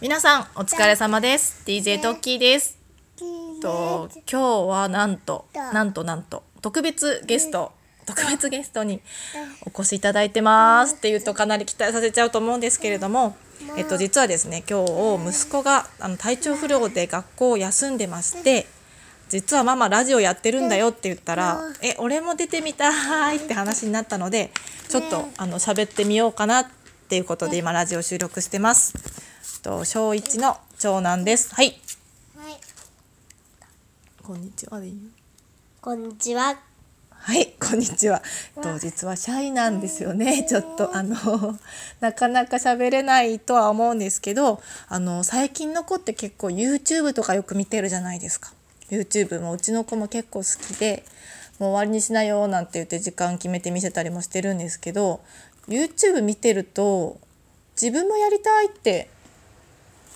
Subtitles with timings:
[0.00, 1.60] 皆さんお疲れ様です。
[1.66, 2.78] DJ トッキーです。
[3.60, 7.72] と今日はなんとなんとなんと特別ゲスト
[8.06, 9.00] 特別ゲストに
[9.66, 10.94] お越しいただいてます。
[10.94, 13.36] っていうとかなり期待させちゃうと思うんですけれども
[13.76, 18.68] えっと実はですね今日息子があの体調不良で学校を休んでまして
[19.28, 24.52] 実はママラジオやってるんだよって言ったら「え俺も出てみたい」って話になったので
[24.88, 26.77] ちょっとあの喋ってみようかなって
[27.16, 28.92] いうことで今ラジオ収録してます。
[29.62, 31.54] と小一の長男です。
[31.54, 31.80] はい。
[32.36, 32.60] はい、
[34.22, 34.98] こんにちはでいいよ。
[35.80, 36.58] こんにちは。
[37.10, 38.22] はい、こんにちは。
[38.62, 40.44] と実はシャイなんですよね。
[40.48, 41.16] ちょっとあの
[42.00, 48.52] なかなか喋れないとは思うんですけど、あの最近の子って結構 YouTube とかよく見てるじゃないですか。
[48.90, 51.04] YouTube もうちの子も結構好きで、
[51.58, 55.20] もう終わりにしなよなんて言って時間決めて見せたりもしてるんですけど、
[55.68, 57.18] YouTube 見てると
[57.80, 59.08] 自分もやりたいって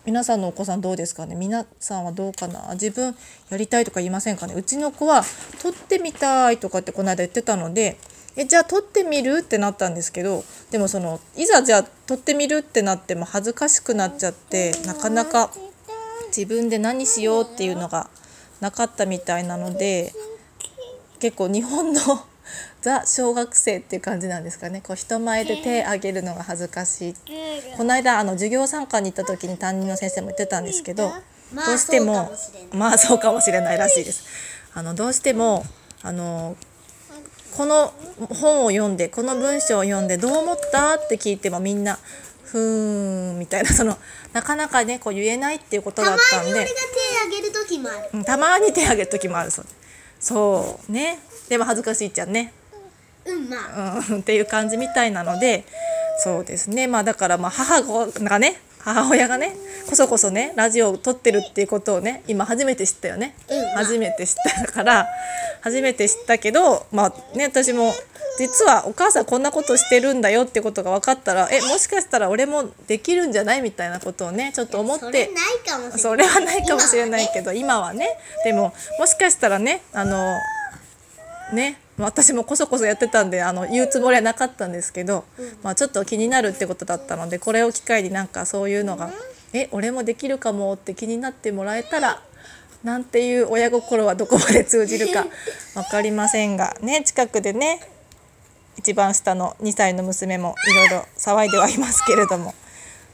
[0.04, 1.36] 皆さんのお子さんどうですかね？
[1.36, 2.72] 皆さんはどうかな？
[2.72, 3.14] 自分
[3.50, 4.54] やりたいとか言いませんかね？
[4.54, 5.22] うちの子は
[5.60, 7.98] 撮ってみたいとかってこの間言ってたので
[8.34, 10.42] えじゃあ撮ってみるってなったんですけど
[10.72, 15.52] でもそのいざじゃあ撮ってみるってなっても恥ずかしくなっちゃってなかなか
[16.34, 18.08] 自分で何しようっていうのが
[18.60, 20.12] なかったみたいなので
[21.20, 22.00] 結構日本の
[22.80, 24.80] ザ小学生っていう感じなんですかね。
[24.80, 27.14] こう人前で手挙げるのが恥ずかしい。
[27.76, 31.10] この間あの授業参観に行った時に担任の先生も言ってたんですけど
[31.54, 32.32] まあどうしても
[32.72, 34.24] まあそうかもしれないらしいです。
[34.74, 35.64] あのどうしても
[36.02, 36.56] あの
[37.56, 37.92] この
[38.30, 41.98] 本を読んでこの文章を読んでどう思ったって聞いてもみんな
[42.44, 43.98] ふーんみたいなその
[44.32, 46.74] なかなかねこう言えないっていうことたまだったんでに俺が手
[47.36, 48.10] あげる時もある。
[48.14, 49.64] うんたまに手挙げる時もあるそう。
[49.64, 49.81] です
[50.22, 50.92] そう。
[50.92, 51.18] ね。
[51.48, 52.52] でも恥ずかしいっちゃんね
[53.26, 53.56] うん、ま
[53.96, 53.98] あ。
[53.98, 55.64] うん、っていう感じみたいなので
[56.18, 56.86] そうですね。
[56.86, 59.54] まあだからまあ母がね母親がね
[59.88, 63.64] こそこそねラジオを撮ってるっていうことをね今初めて知ったよね、うん。
[63.76, 64.34] 初めて知っ
[64.66, 65.06] たから
[65.60, 67.92] 初めて知ったけどまあね私も
[68.38, 75.30] 実はお母さんこんなことしてるんだよってことが分かったらえもしかしたら俺もできるんじゃないみたいなことをねちょっと思って。
[75.98, 78.08] それはないかもしれないけど今はね。
[78.44, 80.38] でももしかしたらねあの
[81.52, 85.24] ね私もこそこそやってたんであの言うつもりはなかったんですけど、
[85.62, 89.10] まあ、ちょっと気になるってことだったのでこれを機会になんかそういうのが
[89.52, 92.22] 「え俺もできるかも」って気になってもらえたら
[92.82, 95.26] なんていう親心はどこまで通じるか
[95.74, 97.80] 分かりませんがね近くでね
[98.76, 102.54] 一番下の2歳の娘もいろいろ騒いではいますけれども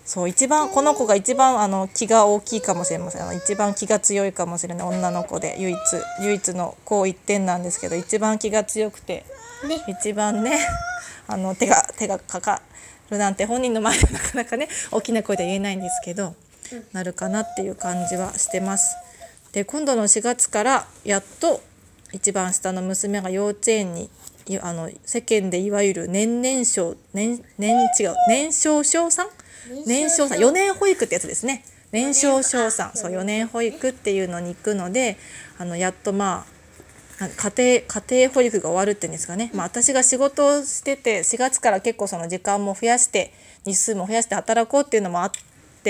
[0.08, 5.78] そう一番この子が一番あの気が大きいかもしれませんあの一番気が強いかもしれない女の子で唯一
[6.22, 9.26] 唯一の子一点なんですけど一番気が強くて
[9.69, 9.84] ね。
[9.86, 10.58] 一番ね
[11.28, 12.62] あの手が手がかか
[13.10, 16.34] るなんて本人の前でなかなかね大きな声で言えないんですけど、
[16.92, 18.96] なるかなっていう感じはしてます。
[19.52, 21.60] で今度の4月からやっと
[22.12, 24.08] 一番下の娘が幼稚園に
[24.46, 29.28] いあの世間でいわゆる年々少年年違う年少小さん
[29.87, 31.65] 年少さん4年保育ってやつですね。
[31.91, 32.97] 年少小さん。
[32.97, 35.17] そう4年保育っていうのに行くので
[35.59, 36.59] あのやっとまあ
[37.19, 43.33] 家庭家庭保育が終わるっていうんですかね、まあ、私が仕事をしてて4月から結構その時間も増やして
[43.67, 45.41] 日数も増やして働こうっていうのもあって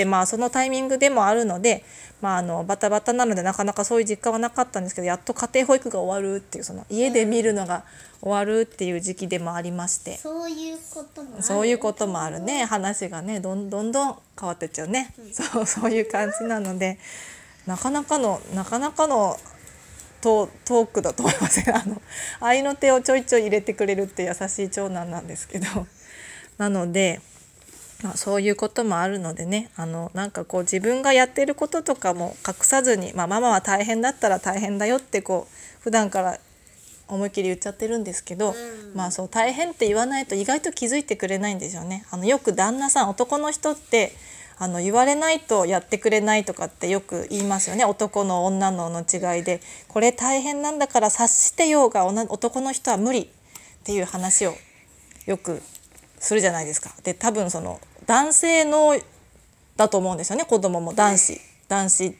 [0.05, 1.83] まあそのタイミングでもあるので、
[2.21, 7.83] まあ、あのバタバタなのでなかなかそういう実感はなかったんですけどやっと家庭保育が終わるっていうその家で見るのが
[8.21, 10.17] 終わるっていう時期でもありまして。
[10.17, 11.43] そういうこともある。
[11.43, 12.65] そういうこともあるね。
[12.65, 16.97] 話がねどんどんどん変わってっちゃうね、そう そういう感じなので
[17.65, 19.37] なかなかのなかなかの
[20.21, 22.01] トトークだと思いますね あの
[22.41, 25.87] 愛の手をちょいちょい入れてくれるって優しい長男なんですけど。
[26.59, 27.21] なので、
[28.03, 36.39] まあ、そういうこともあるのでねあのなんかこう自分がやってることとかも隠さずに、まあ、ママは大変だったら大変だよってこう普段から
[37.09, 38.53] 思いっきり言っちゃってるんですけど、
[38.93, 42.05] まあそう大変って言わないと意外と気づいてくれないんですよね。
[42.11, 44.13] あのよく旦那さん男の人って
[44.59, 53.27] あの言われないとやってくれないとかってよく言いますよね男の女のの違いでこれ大変なんだから察してようが女男の人は無理っ
[53.83, 54.53] ていう話を
[55.25, 55.61] よく
[56.19, 56.91] するじゃないですか。
[57.03, 57.79] で多分その
[58.09, 58.99] 男性の
[59.77, 60.95] だと思うんですよね子供も。
[60.95, 62.15] 男子男子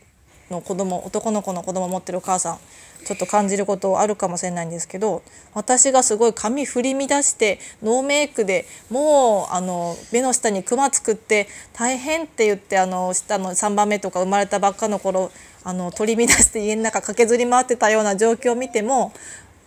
[0.52, 2.60] の子供男の子の子供持ってるお母さん。
[3.06, 15.32] ちょっと感じることあるかもしれないんですけど私がすごい髪振り乱してノーメイクでもうあの目の下にクマ作って大変って言ってあの下の3番目とか生まれたばっかの頃
[15.64, 19.14] あの取り乱して家の中駆けずり回ってたような状況を見ても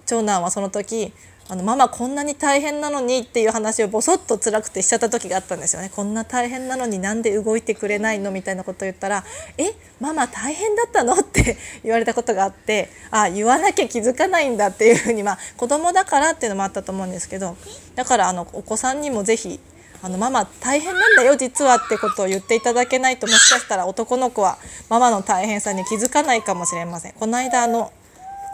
[0.05, 1.15] 長男はその時
[1.53, 9.23] あのママこんなに大変なのにっていう話をボソッと辛くてしちゃった時があったんですよねこんな大変なのになんで動いてくれないのみたいなことを言ったら
[9.59, 17.55] 「えママ大変だったの?」って言われたことがあってあ言わなきゃ気づかないんだっていうふうにまあ子供だからっていうのもあったと思うんですけど
[17.97, 19.61] だからあのお子さんにもぜひ
[20.03, 24.57] あのママ大変なんだよ実はってことを言っていただけないともしかしたら男の子は
[24.89, 27.13] ママの大変さに気づかないかもしれません。
[27.13, 27.93] この間あの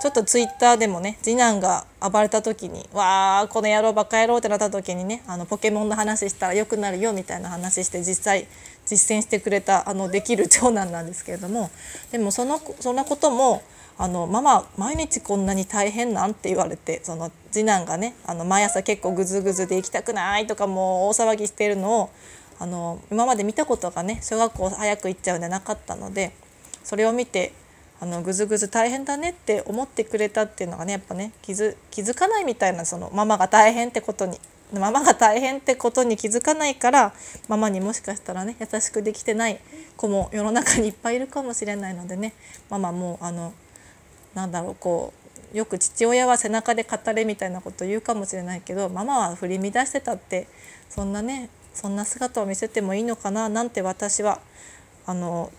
[0.01, 8.47] ちょっとツイッターでもね次男が暴れた時に「わあこの野郎バカ野郎」ってなった時にねあのポケモンの話したら良くなるよみたいな話して実際
[8.87, 11.71] 実践してくれたあのできる長男なんですけれども
[12.13, 13.63] でもそのそんなことも
[13.99, 22.11] あのママ毎日こんなに大変なんって言われてその次男がねあの毎朝結構グズグズで行きたくないとかもう大騒ぎしてるのを
[22.61, 26.31] あの今まで見たことがね小学校早く行っちゃうんでなかったので
[26.85, 27.53] それを見て
[28.01, 34.39] あのぐずぐず大変だねって思ってくれたっていうのがねやっぱね気づ気づかないみたいなそのママが大変ってことに
[34.73, 37.13] ママが大変ってことに気づかないから
[37.49, 39.59] ママにもしかしたらね優しくできてない
[39.97, 42.35] 子も世の中にいっぱいいるかもしれないのでね
[42.71, 43.53] ママもあの
[44.35, 45.13] なんだろうこ
[45.55, 50.47] うよく父親は背中で語れみたいなこと言うかもしれないけどママは振り乱してたって
[50.91, 54.41] そんなねそんな姿を見せてもいいのかななんて私は
[55.07, 55.51] あの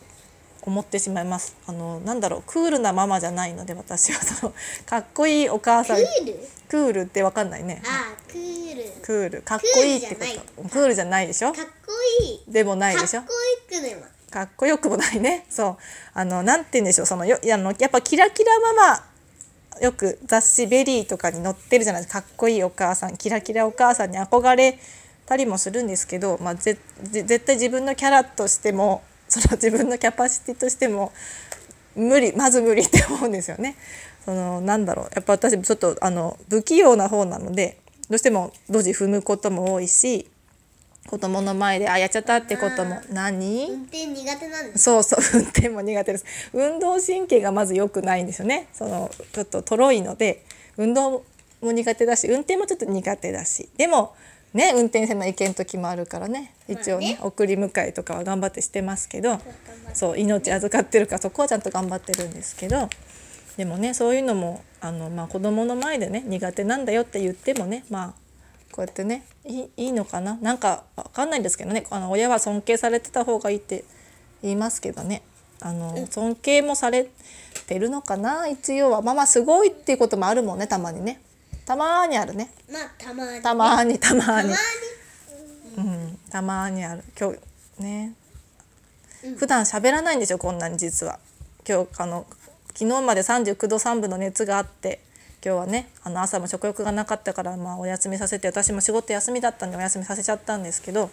[0.63, 1.55] 思ってしまいます。
[1.67, 4.21] あのなんだろうクールなママじゃないので私は。
[4.23, 4.53] その
[4.85, 5.97] かっこいいお母さん。
[5.97, 6.39] クール？
[6.69, 7.81] クールってわかんないね。
[7.85, 8.83] あクール。
[9.01, 9.41] クール。
[9.41, 10.25] かっこいいってこ
[10.63, 10.69] と。
[10.69, 11.53] クールじゃないでしょ？
[11.53, 11.71] かっこ
[12.21, 12.43] いい。
[12.47, 13.21] でもないでしょ？
[13.21, 13.33] かっこ
[13.73, 15.45] いいくねまかっこよくもないね。
[15.49, 15.77] そう。
[16.13, 17.07] あのなんて言うんでしょう。
[17.07, 19.05] そのよあのやっぱキラキラママ
[19.81, 22.21] よく雑誌「VERY」とかに載ってるじゃないですか。
[22.21, 24.77] かっこいいお母さんキラキラお母さんに憧れ
[25.25, 31.11] たりもするんですけど、まあ、ぜぜ絶対自分のキャラとしてもその自分のキャパシティとしても
[31.95, 33.75] 無理まず無理って思うんですよね。
[34.25, 35.05] そのなんだろう。
[35.15, 37.77] やっぱ私ちょっとあの不器用な方なので
[38.09, 40.27] どうしてもドジ踏むことも多いし
[41.07, 43.67] 子供の前であやっちゃったってことも何？
[43.69, 44.83] 運転苦手なんです。
[44.83, 46.25] そうそう 運転も苦手です。
[46.53, 48.67] 運動神経がまず良くないんですよね。
[48.73, 50.43] そのちょっととろいので
[50.77, 51.23] 運動
[51.61, 53.69] も苦手だし運転もちょっと苦手だし。
[53.77, 54.13] でも
[54.53, 56.53] ね運転せないけん時もあるからね。
[56.67, 59.39] 一応ね,、まあ送り迎えとかは頑張ってしてますけど
[59.93, 62.89] そう命預かってるからそこはちゃんと頑張ってるんですけど
[63.57, 68.13] でもねそういうのもあの、まあ、子供の前でね苦手なんだよって言ってもねまあ
[68.71, 70.37] こうやってねいいのかな？
[70.41, 73.83] なんかわかんないんですけどねあの親は尊敬されてた方がいいって
[74.43, 75.23] 言いますけどね。
[75.61, 77.09] あの尊敬もされ
[77.67, 78.47] てるのかな？
[78.47, 79.01] 一応は。
[79.01, 81.19] ママすごいっていうこともあるもんねたまにね
[81.69, 82.49] たまーにあるね。
[82.67, 83.43] まあたまに。
[83.43, 84.49] たまーにたまーに。
[84.49, 84.55] た
[85.77, 85.87] まに。
[85.87, 87.03] うんたまーにある。
[87.15, 88.13] 今日ね。
[89.37, 91.19] 普段喋らないんですよこんなに実は。
[91.67, 92.25] 今日あの
[92.73, 94.99] 昨日まで39度3分の熱があって
[95.45, 101.11] 今日はねあの朝も食欲がなかったから、まあ、お休みさせて私も仕事休みだったんでお休みさせちゃったんですけど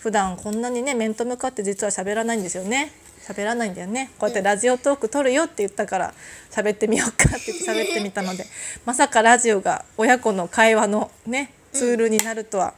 [0.00, 2.90] 普段こんなにね面と向かって実は喋らないんですよね
[3.22, 4.10] 喋らないんだよね。
[4.18, 6.14] こうやってラジオトーク撮るよって言ったから
[6.50, 8.44] 喋ってみようかって言って喋ってみたので
[8.84, 12.72] まさかラジオが親子の会話のねツールになるとは、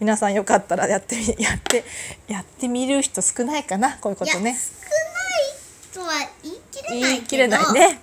[0.00, 1.84] 皆さんよかったらやってみやって
[2.28, 4.56] やってみる人少ないかなこういうことね。
[5.92, 8.00] 少ないとは言い切れない言い切れないね。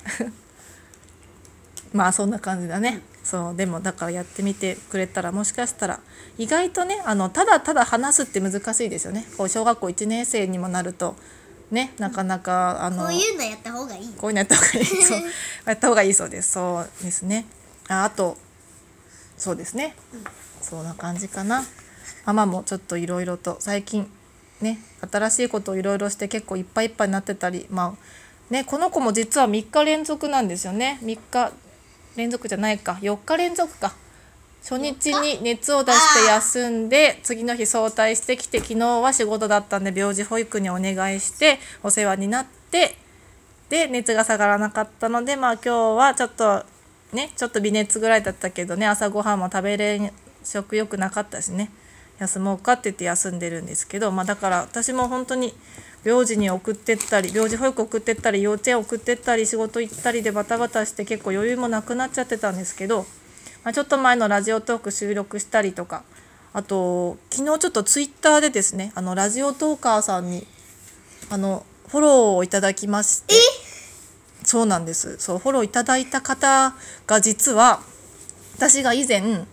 [1.94, 6.00] まあそんな感じだね、そうでもだからやってみてくれたらもしかしたら
[6.38, 9.26] 意外とねあのただただ話すって難しいですよね。
[9.38, 11.16] こう小学校1年生にもなると
[11.72, 14.14] ねなかなかあのこういうのやった方がいい。
[14.14, 14.86] こういうのやった方がいい。
[15.04, 15.22] そう。
[15.66, 16.52] やった方がいいそうです。
[16.52, 17.46] そうですね。
[17.88, 18.38] ああと
[19.38, 19.96] そうですね、
[20.62, 21.64] そんな感じかな。
[22.26, 24.10] ママもちょっといろいろと最近
[24.62, 24.80] ね
[25.12, 31.00] 新しいことをいろいろして結構いっぱいいっぱいになってたりまあねこの子も実は3日連続なんですよね。
[31.04, 31.52] 3日
[32.16, 32.98] 連続じゃないか。
[33.02, 33.94] 4日連続か
[34.68, 42.96] 初日に熱を出して休んで次の日早退してきて昨日は仕事だったんで病児保育にお願いしてお世話になって
[43.70, 46.66] で熱が下がらなかったのでまあ今日はちょっと
[47.14, 50.12] ねちょっと微熱ぐらいだったけどね朝ごはんも食べれん
[50.44, 51.70] 食欲なかったしね
[52.18, 55.54] 休もうかって言って休んでるんですけどまあだから私も本当に
[56.04, 63.06] 病児に送ってったり病児保育送ってったり幼稚園送ってったり仕事行ったりでバタバタして結構余裕もなくなっちゃってたんですけど、
[63.66, 66.04] まあ、ちょっと前のラジオトーク収録したりとか。
[66.54, 70.48] あと昨日ちょっとツイッターでですねあのラジオトーカーさんに
[71.30, 73.36] あのフォローをいただきまして。
[74.46, 75.18] そうなんです。
[75.18, 76.76] そうフォローいただいた方
[77.08, 77.82] が実は
[78.56, 79.44] 私が以前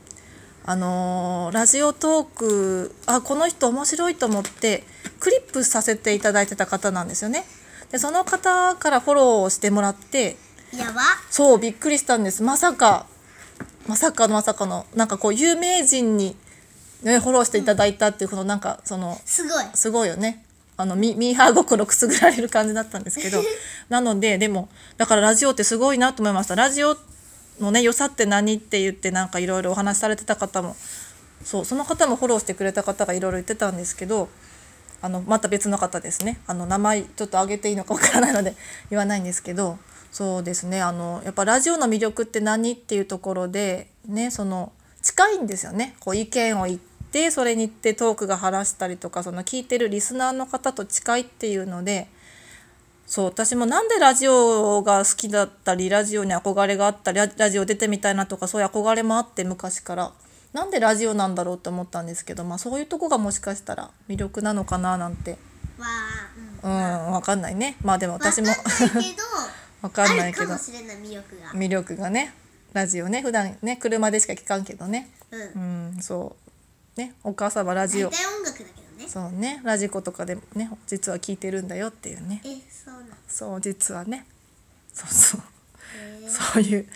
[0.64, 4.84] あのーラジオトークあこの人面白いと思って
[5.18, 7.44] クリップさせていただいてた方なんですよね。
[7.90, 10.36] でその方からフォローをしてもらって
[10.76, 11.00] やば。
[11.30, 12.44] そうびっくりしたんです。
[12.44, 13.06] まさか
[13.86, 16.36] まさかのまさかのなんかこう有名人に、
[17.02, 19.64] ね、フォローしていただいたっていうこのなんかそのすごい。
[19.74, 20.44] すごいよね。
[20.76, 23.42] あのミミーハー心くすぐられる感じだったんですけど
[23.90, 26.54] なのででもだからラジオってすごいなと思いました。
[26.54, 26.96] ラジオ
[27.60, 30.76] のね良さって何って言ってなんかいろいろお話しされてた方も
[31.44, 34.28] そうその方もフォローしてくれた方がいろいろ言ってたんですけど
[35.02, 36.40] あのまた別の方ですね。
[36.46, 38.54] あの名前ちょっと挙げていいのかわからないので
[38.90, 39.78] 言わないんですけど
[40.12, 40.80] そうですね。
[40.82, 45.96] あのやっぱラジオの魅力って何っていうところでねその近いんですよね。
[46.00, 52.08] こう意見を言ってそれに行ってトークが話したりとかその聞いてるリスナーの方と近いっていうので
[53.06, 60.12] そう私もなんでラジオが好きだったりラジオに憧れがあったりララジオ出てみたいなとかそういう憧れもあって昔から。
[60.52, 65.38] なんでラジオなんだろうって思ったんですけど、まあ、そういうとこがもしかしたら魅力なのかななんて。
[65.78, 65.86] わ
[66.62, 67.12] あうん。
[67.12, 67.76] 分かんないね。
[67.82, 69.31] まあでもうん私もけど
[69.82, 70.46] わかんないけど。
[70.46, 71.50] 魅力が。
[71.52, 72.32] 魅力がね。
[72.72, 73.20] ラジオね。
[73.20, 75.10] 普段ね車でしか聞かんけどね。
[75.30, 75.92] うん。
[75.94, 76.36] うんそ
[76.96, 77.00] う。
[77.00, 77.14] ね。
[77.24, 78.08] お母さんはラジオ。
[78.08, 79.08] 大体音楽だけどね。
[79.08, 79.60] そうね。
[79.64, 82.40] ラジコとかでもね実は聞いてるんだよっていうね。
[82.44, 84.24] えそうなんそう実はね。
[84.92, 85.40] そうそう。
[86.22, 86.86] へーそういう。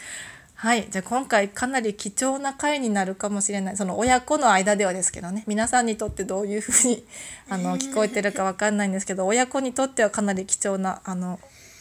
[0.54, 0.88] はい。
[0.90, 3.76] じゃあ今回かなり貴重な回になるかもしれない。
[3.76, 5.44] その親子の間ではですけどね。
[5.46, 7.04] 皆さんにとってどういうふうに
[7.50, 11.38] あの聞こえてるかわかんないんですけど親子にとってはかなり貴重なあの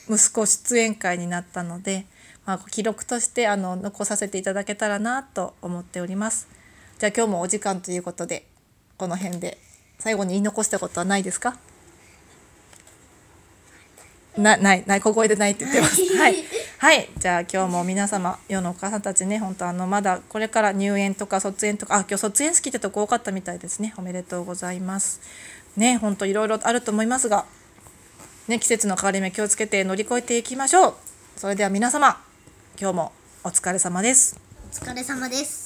[0.09, 2.05] 息子出演会になったので、
[2.45, 6.47] まあ、記録としてあの残させていただけたらなと思っております。
[6.99, 8.45] じゃあ今日もお時間ということで
[8.97, 9.57] この辺で
[9.99, 11.57] 最後に言い残したことはないですか？
[14.37, 16.17] なないない小声でないって言ってます。
[16.17, 16.35] はい、
[16.77, 25.21] はい、じゃあ今日も皆様世のお母さんたちね本当あのまだこれから入園とか卒園とかあ今日卒園式ってとこ多かったみたいですねおめでとうございます。
[25.77, 27.45] ね本当いろいろあると思いますが、
[28.47, 30.93] ね季節の変わり目気をつけて乗り越えていきましょう。
[31.37, 32.21] それでは皆様
[32.79, 33.11] 今日も
[33.43, 34.39] お疲れ様です。
[34.71, 35.64] お疲れ様です